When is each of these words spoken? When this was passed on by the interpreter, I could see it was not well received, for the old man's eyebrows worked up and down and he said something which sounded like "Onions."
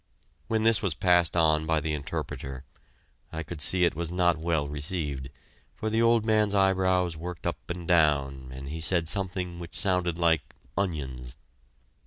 When 0.47 0.63
this 0.63 0.81
was 0.81 0.95
passed 0.95 1.37
on 1.37 1.67
by 1.67 1.79
the 1.79 1.93
interpreter, 1.93 2.63
I 3.31 3.43
could 3.43 3.61
see 3.61 3.83
it 3.83 3.93
was 3.93 4.09
not 4.09 4.35
well 4.39 4.67
received, 4.67 5.29
for 5.75 5.91
the 5.91 6.01
old 6.01 6.25
man's 6.25 6.55
eyebrows 6.55 7.15
worked 7.15 7.45
up 7.45 7.69
and 7.69 7.87
down 7.87 8.49
and 8.51 8.69
he 8.69 8.81
said 8.81 9.07
something 9.07 9.59
which 9.59 9.75
sounded 9.77 10.17
like 10.17 10.55
"Onions." 10.75 11.37